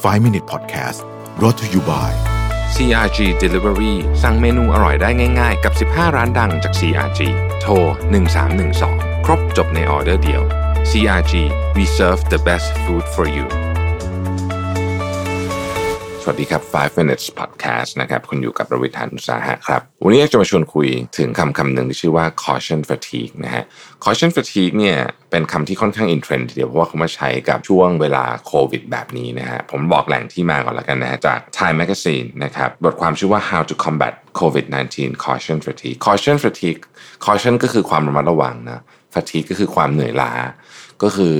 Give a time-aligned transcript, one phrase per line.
[0.00, 1.04] 5 Minute Podcast
[1.38, 2.10] brought to you by
[2.74, 7.20] CRG Delivery สั่งเมนูอร่อยได้ง่าย ๆ กับ 15 ร้านดังจาก CRG
[7.60, 7.72] โทร
[8.50, 10.42] 1312 ครบจบในออเดอร์เดียว
[10.90, 11.32] CRG
[11.76, 13.46] we serve the best food for you
[16.22, 23.64] สวัสดีครับ 5 minutes podcast นะครับคุณอยู่กับประวิทยานุสาหะครับ วันนี้จะมาชวนคุยถึงคำคำหนึ่งที่ชื่อว่า caution fatigue นะฮะ
[24.04, 24.96] caution fatigue เนี่ย
[25.30, 36.82] เป็นคำที่ค่อนข้างอินเทรนด์ทีเดียวเพราะว่าเขามาใช้กับช่วงเวลาโควิดแบบนี้นะฮะ ผมบอกแหล่งที่มาก่อนแล้วกันนะฮะจาก Time Magazine นะครับ บทความชื่อว่า how to combat COVID-19 caution fatigue caution fatigue
[37.26, 38.82] caution ก็คือความระมัดระวังนะ
[39.14, 40.32] fatigue ก็คือความเหนื่อยล้า
[41.02, 41.36] ก็คือ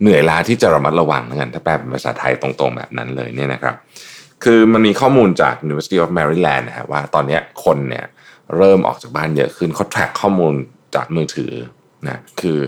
[0.00, 3.76] เหนื่อยล้าที่จะระมัดระวังนะกันถ้าแปลเป็นภาษาไทยตรงๆแบบนั้นเลยเนี่ยนะครับ
[4.44, 8.04] คือมันมีข้อมูลจาก University of Maryland นะฮะว่าตอนนี้คนเนี่ย
[8.56, 10.54] เริ่มออกจากบ้านเยอะขึ้นเขาแทร็กข้อมูล
[10.94, 11.52] จากมือถือ
[12.06, 12.58] นะคือ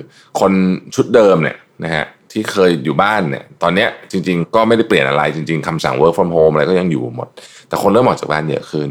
[0.40, 0.52] คน
[0.94, 7.28] ชุดเดิมเนี่ยนะฮะที่เคยอยู่บ้านเนี่ยตอนนี้จริง ๆ ก็ไม่ได้เปลี่ยนอะไรจริง ๆคำสั่ง work from home อะไรก็ยังอยู่หมด
[7.68, 8.88] แต่คนเริ่มออกจากบ้านเยอะขึ้น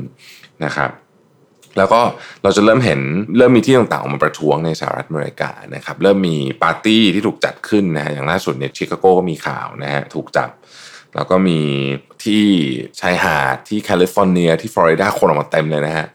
[0.65, 0.91] นะครับ
[1.77, 2.01] แล้วก็
[2.43, 2.99] เราจะเริ่มเห็น
[3.37, 10.49] เริ่มมีที่ต่างๆออกมาประท้วงในสหรัฐอเมริกานะครับเริ่มมีปาร์ตี้ที่ถูกจัดขึ้นนะฮะอย่างล่าสุดเนี่ยชิคาโกก็มีข่าวนะฮะถูกจับ
[11.15, 11.59] แล้วก็มี
[12.23, 12.43] ที่
[12.99, 16.07] ชายหาดที่แคลิฟอร์เนียที่ฟลอริดาคนออกมาเต็มเลยนะฮะ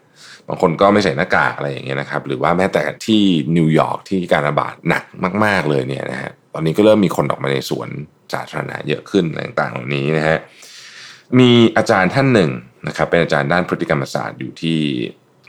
[0.47, 3.21] บางคนก็ไม่ใส่หน้ากากอะไรอย่างเงี้ยนะครับ หรือว่าแม้แต่ที่
[3.57, 5.03] นิวยอร์กที่การระบาดหนัก
[5.45, 7.89] มาก ๆเลยเนี่ยนะฮะตอนนี้ก็เริ่มมีคนออกมาในสวน
[8.33, 10.37] สาธารณะเยอะขึ้นต่างๆ เหล่านี้นะฮะ
[11.39, 12.51] มีอาจารย์ท่านหนึ่ง
[12.87, 14.79] นะครับ เป็นอาจารย์ด้านพฤติกรรมศาสตร์อยู่ที่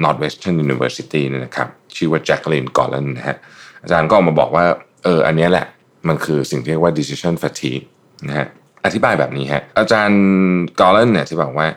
[0.02, 3.36] Northwestern University นี่นะครับ ชื่อว่าแจ็คลินกอลเลนนะฮะ
[3.82, 4.64] อาจารย์ก็ออกมาบอกว่า
[5.04, 5.66] เอออันนี้แหละ
[6.08, 7.84] มันคือสิ่งที่เรียกว่า decision fatigue
[8.28, 8.48] นะฮะ
[8.84, 10.20] อธิบายแบบนี้ฮะอาจารย์
[10.80, 11.68] กอลเลนเนี่ยที่บอกว่า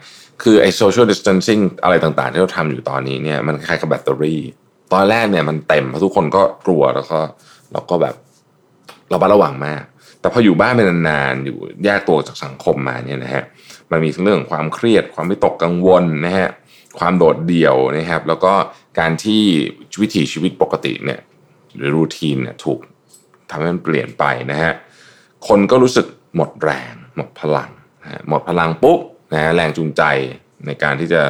[0.44, 4.42] คือไอ้ social distancing อะไรต่างๆ ที่เราทำอยู่ตอนนี้เนี่ยมันคล้ายกับแบตเตอรี่
[4.94, 7.20] ตอนแรกเนี่ยมันเต็มเพราะทุกคนก็กลัวแล้วก็
[7.72, 8.16] เราก็แบบ
[9.09, 9.83] เราบัดระวังมาก
[10.20, 13.44] แต่พออยู่บ้านเป็นนานๆอยู่แยกตัวจากสังคมมาเนี่ยนะฮะ
[13.92, 16.50] มันมีทั้งเรื่องของความเครียดความไม่ตกกังวลนะฮะ
[17.00, 18.53] ความโดดเดี่ยวนะครับ แล้วก็
[19.00, 19.43] การที่
[20.02, 21.20] วิถีชีวิตปกติเนี่ย
[21.76, 22.80] หรือ routine เนี่ยถูก
[23.49, 24.73] ทำให้มันเปลี่ยนไปนะฮะ
[25.48, 27.70] คนก็รู้สึกหมดแรง หมดพลัง
[28.30, 29.00] หมดพลังปุ๊บ
[29.33, 30.04] นะฮะแรงจูงใจ
[30.66, 31.22] ในการที่จะ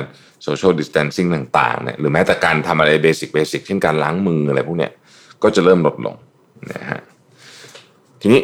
[0.44, 4.92] social distancing ต่างๆเนี่ยหรือแม้แต่การทำอะไร basic basic เช่นการล้างมืออะไรพวกเนี้ย
[5.44, 6.16] ก็จะเริ่มลดลง
[6.72, 7.02] นะฮะ
[8.22, 8.42] ทีนี้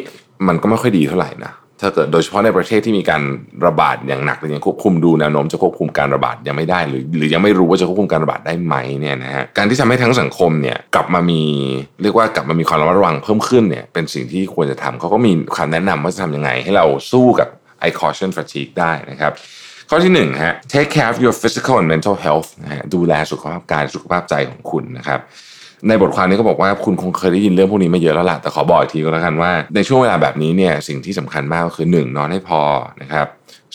[0.48, 3.22] มันก็ไม่ค่อยดีเท่าไหร่นะ ถ้าเกิดโดยเฉพาะในประเทศที่มีการ
[3.66, 11.42] ระบาดอย่างหนักหรือยังควบคุมดูแนวโน้มจะควบคุมการระบาดยังไม่ได้ หรือหรือยังไม่รู้ว่าจะควบคุมการระบาดได้ไหมเนี่ยนะฮะการที่ทำให้ทั้งสังคมเนี่ยกลับมามี
[12.02, 17.48] เรียกว่ากลับมามีความระมัดระวังเพิ่มขึ้นเนี่ยเป็นสิ่งที่ควรจะทำเขาก็มีคำแนะนำว่าจะทำยังไง ให้เราสู้กับ
[17.80, 19.32] ไอ caution fatigue ได้นะครับ
[19.88, 25.20] ข้อที่หนึ่งฮะ take care of your physical and mental health นะฮะดูแลสุขภาพกายสุขภาพใจของคุณนะครับ
[25.88, 32.60] ในบทความนี้ก็บอกว่าคุณคงเคยได้ยินเรื่องพวกนี้มาเยอะแล้วล่ะแต่ขอบอกอีกทีก็แล้วกันว่า ในช่วงเวลาแบบนี้เนี่ยสิ่งที่สำคัญมากก็คือ1นอนให้พอ
[33.02, 33.26] นะครับ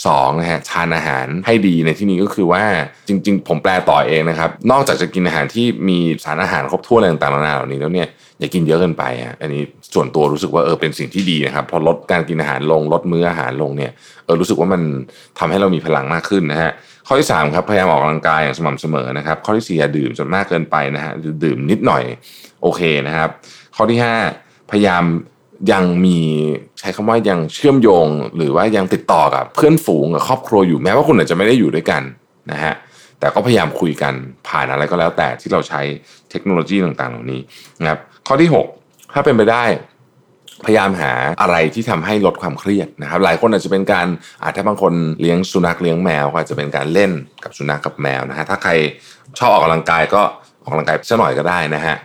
[0.06, 2.64] สองนะฮะทานอาหารให้ดีในที่นี้ก็คือว่า
[3.08, 8.08] จริง ๆ ผมแปลต่อเองนะครับ นอกจากจะกินอาหารที่มีสารอาหารครบถ้วนอะไรต่างๆนานาเหล่านี้แล้วเนี่ย
[8.40, 9.64] อย่ากินเยอะเกินไปอะอันนี้
[9.94, 13.92] ส่วนตัวรู้สึกว่าเออเป็นสิ่งที่ดีนะครับพอลดการกินอาหารลงลดมื้ออาหารลงเนี่ย
[14.26, 14.82] เออรู้สึกว่ามัน
[15.40, 16.72] ทำให้เรามีพลังมากขึ้นนะฮะ
[17.08, 21.12] ข้อที่3ครับพยายามออกกำลังกายอย่างสม่ำเสมอนะครับข้อที่4อย่าดื่มจนมากเกินไปนะฮะ
[21.44, 22.04] ดื่มนิดหน่อย
[22.62, 23.30] โอเคนะครับ
[23.76, 24.00] ข้อที่
[24.36, 25.04] 5 พยายาม
[25.72, 26.20] ยังมี
[26.80, 32.02] ใช้คำว่ายังเชื่อมโยง หรือว่ายังติดต่อกับเพื่อนฝูงกับครอบครัวอยู่แม้ว่าคุณอาจจะไม่ได้อยู่ด้วยกัน
[32.52, 32.74] นะฮะ
[33.20, 34.14] แต่ก็พยายามคุยกัน
[34.48, 35.82] ผ่านอะไรก็แล้วแต่ที่เราใช้
[36.32, 37.42] เทคโนโลยีต่างๆ เหล่านี้
[37.82, 38.50] นะครับข้อที่
[38.82, 39.66] 6 ถ้าเป็นไปได้
[40.66, 44.08] พยายามหาอะไรที่ทำให้ลดความเครียดนะครับ หลายคนอาจจะเป็นการ
[44.44, 47.12] อาจถ้าบางคนเลี้ยงสุนัขเลี้ยงแมวก็อาจจะเป็นการเล่น
[47.44, 48.72] กับสุนัขกับแมวนะฮะถ้าใคร
[49.40, 50.22] ชอบออกกำลังกายก็
[50.62, 51.96] ออกกำลังกายสักหน่อยก็ได้นะฮะ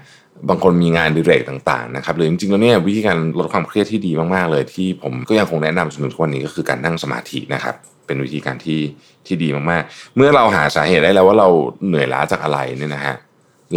[0.48, 7.74] บางคนมีงานดิเรกต่างๆนะครับหรือจริงๆแล้วเนี่ยวิธีการลดความเครียดที่ดีมากๆเลย ที่ผมก็ยังคงแนะนำจนถึงทุกวันนี้ก็คือการนั่งสมาธินะครับ
[8.06, 8.80] เป็นวิธีการที่
[9.26, 11.48] ที่ดีมากๆ เมื่อเราหาสาเหตุได้แล้วว่าเรา
[11.86, 13.16] เหนื่อยล้าจากอะไรเนี่ยนะฮะ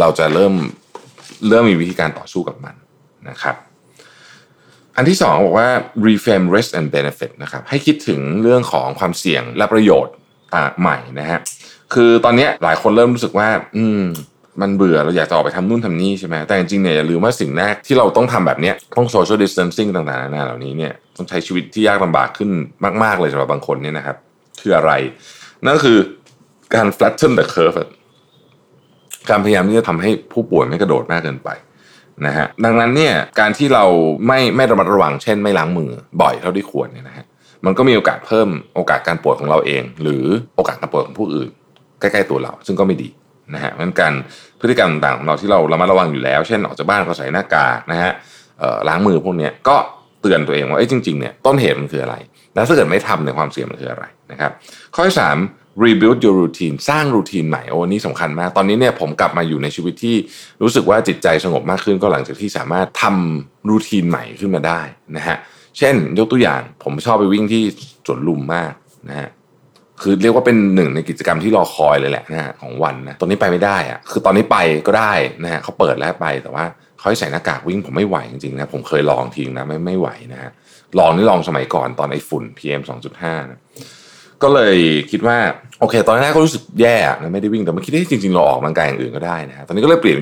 [0.00, 0.54] เราจะเริ่ม
[1.48, 2.74] เริ่มมีวิธีการต่อสู้กับมัน
[3.28, 3.56] นะครับ
[4.96, 5.68] อันที่สองบอกว่า
[6.06, 10.14] reframe risk and benefit นะครับให้คิดถึงเรื่องของความเสี่ยงและประโยชน์
[10.80, 11.38] ใหม่นะฮะ
[11.94, 14.02] คือตอนนี้หลายคนเริ่มรู้สึกว่า อืม
[14.60, 22.50] มันเบื่อเราอยากจะออกไปทำนู่นทำนี่ใช่ไหมแต่จริงๆเนี่ยอย่าลืมว่าสิ่งแรกที่เราต้องทำแบบนี้ต้อง social distancing ต่างๆนานาเหล่านี้เนี่ยต้องใช้ชีวิตที่ยากลำบากขึ้น
[23.02, 24.16] มาก ๆเลยสำหรับบางคนเนี่ยนะครับ
[24.60, 24.92] คืออะไร
[25.66, 25.98] นั่นคือ
[26.74, 27.78] การ flatten the curve
[29.30, 31.48] การพยายามที่จะทำให้ผู้ป่วยไม่กระโดดมากเกินไป
[32.26, 33.84] นะฮะดังนั้นเนี่ยการที่เรา
[34.26, 37.24] ไม่ไม่ระมัดระวังเช่น ไม่ล้างมือบ่อยเท่าที่ควรเนี่ยนะฮะ
[37.64, 40.24] มันก็มีโอกาสเพิ่มโอกาสการป่วยของเราเอง หรือ
[40.56, 41.48] โอกาสการป่วยของผู้อื่น
[42.00, 43.08] ใกล้ ๆ ตัวเรา ซึ่งก็ไม่ดี
[43.54, 44.12] นะฮะเพราะฉะนั้นการ
[44.60, 48.12] พฤติกรรมต่างๆของเราที่เราระมัดระวังอยู่แล้ว เช่นออกจากบ้านก็ใส่หน้ากากนะฮะ
[48.88, 49.76] ล้างมือพวกนี้ก็
[50.22, 52.16] เตือนตัวเองว่าเอ้จริงๆเนี่ยต้นเหตุมันคืออะไร
[52.54, 54.52] แล้วถ้าเกิดไม่ทำเนี่ยความเสี่ยงมันคืออะไรนะครับ
[54.94, 55.36] ข้อที่สาม
[55.84, 60.16] rebuild your routine สร้างรูทีนใหม่โอ้นี่สำคัญมาก ตอนนี้เนี่ยผมกลับมาอยู่ในชีวิตที่
[60.62, 64.80] รู้สึกว่าจิตใจสงบมากขึ้นก็หลังจากที่สามารถทำรูทีนใหม่ขึ้นมาได้
[65.16, 65.36] นะฮะ
[65.78, 67.62] เช่นยกตัวอย่างผมชอบไปวิ่งที่
[68.06, 68.72] สวนลุมมาก
[69.08, 69.28] นะฮะ
[70.02, 74.56] คือเรียกว่าเป็นหนึ่งในกิจกรรมที่รอคอยเลยแหละนะฮะของวันนะตอนนี้ไปไม่ได้อะคือตอนนี้ไป
[74.86, 75.12] ก็ได้
[75.44, 76.64] นะฮะเขาเปิดแล้วไปแต่ว่า
[76.98, 80.50] เขาให้ใส่หน้ากากวิ่งผมไม่ไหวจริงๆนะผมเคยลองทิ้งนะไม่ไม่ไหวนะฮะ
[80.98, 82.82] ลองนี่ลองสมัยก่อนตอนไอ้ฝุ่น PM
[83.16, 83.60] 2.5นะ
[84.42, 84.76] ก็เลย
[85.10, 85.38] คิดว่า
[85.80, 90.18] โอเค ตอนแรกก็รู้สึกแย่นะไม่ได้วิ่งแต่มาคิดว่าจริงๆเราออกกำลังกายอย่างอื่นก็ได้นะฮะตอนนี้ก็เลยเปลี่ยน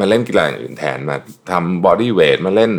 [0.00, 1.16] มาเล่นกีฬาอย่างอื่นแทนมา
[1.50, 2.72] ทำบอดี้เวทมาเล่น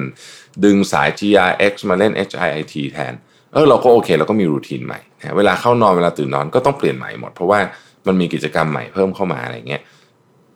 [0.64, 3.14] ดึงสาย GRX มาเล่น HIIT แทน
[3.54, 7.60] เออเราก็โอเคเราก็มีรูทีนใหม่นะเวลาเข้านอนเวลาตื่นนอนก็ต้องเปลี่ยนใหม่หมด เพราะว่า
[8.08, 9.82] มันมีกิจกรรมใหม่เพิ่มเข้ามาอะไรเงี้ย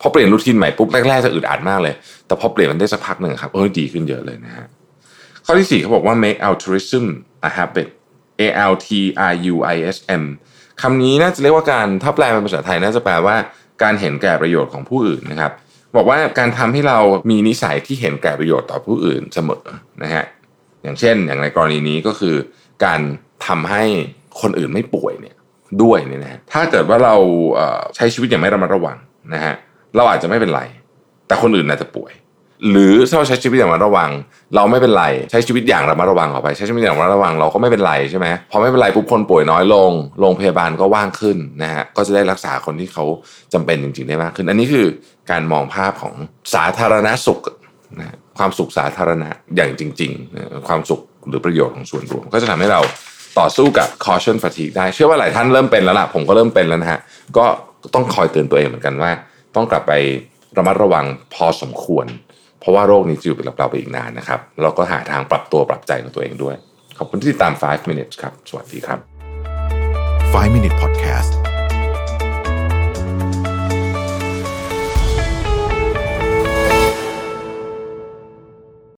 [0.01, 1.93] พอเปลี่ยนรูทีนใหม่ปุ๊บแรกๆจะอึดอัดมากเลย
[2.27, 4.67] แต่พอเปลี่ยนมันได้สักพักหนึ่งครับเออดีขึ้นเยอะเลยนะฮะ
[5.45, 7.05] ข้อที่สี่เขาบอกว่า make altruism
[7.47, 7.87] a habit
[8.39, 8.87] A L T
[9.31, 10.23] R U I S M
[10.81, 13.35] คำนี้น่าจะเรียกว่าการถ้าแปลเป็นภาษาไทยน่าจะแปลว่า
[13.83, 15.51] การเห็นแก่ประโยชน์ของผู้อื่นนะครับ
[15.95, 16.99] บอกว่าการทำให้เรา
[17.29, 19.63] มีนิสัยที่เห็นแก่ประโยชน์ต่อผู้อื่นเสมอ
[20.03, 20.25] นะฮะ
[20.83, 22.35] อย่างเช่น อย่างในกรณีนี้ก็คือ
[22.85, 22.99] การ
[23.47, 23.83] ทำให้
[24.41, 25.35] คนอื่นไม่ป่วยเนี่ย
[25.81, 27.15] ด้วยเนี่ยนะฮะถ้าเกิดว่าเรา
[27.95, 28.97] ใช้ชีวิตอย่างไม่ระมัดระวัง
[29.33, 29.55] นะฮะ
[29.95, 30.61] เราอาจจะไม่เป็นไร
[31.27, 32.13] แต่คนอื่นอาจจะป่วย
[32.69, 34.11] หรือถ้าเราใช้ชีวิตอย่างระมัดระวัง
[34.55, 43.03] เราไม่เป็นไรใช้ชีวิตอย่างระมัดระวังออกไป ใช้ชีวิตอย่างระมัดระวังเราก็ไม่เป็นไรใช่ไหมพอไม่เป็นไรปุ๊บคนป่วยน้อยลงโรงพยาบาลก็ว่างขึ้นนะฮะก็จะได้รักษาคนที่เขา
[43.53, 44.85] จำเป็นจริง ๆได้มากขึ้น อันนี้คือ
[45.31, 46.15] การมองภาพของ
[46.53, 47.39] สาธารณสุข
[47.99, 52.81] นะความสุขสาธารณะอย่างจริงๆ ความสุข หรือประโยชน์ของส่วนรวม ก็จะทำให้เรา
[53.39, 56.99] ต่อสู้กับ caution fatigue ได้ เชื่อว่าหลายท่านเริ่มเป็นแล้วล่ะ ผมก็เริ่มเป็นแล้วนะฮะ
[57.37, 57.45] ก็
[57.95, 59.11] ต้องคอยเตือนตัวเองเหมือนกันว่า
[59.55, 59.93] ต้องกลับไป
[60.57, 62.05] ระมัดระวังพอสมควร
[62.59, 66.55] เพราะว่าโรคนี้จะอยู่กับเราไปอีกนานนะครับ เราก็หาทางปรับตัวปรับใจของตัวเองด้วย
[66.97, 68.99] ขอบคุณที่ติดตาม 5 minutes ครับ สวัสดีครับ
[70.33, 71.48] 5 Minute Podcast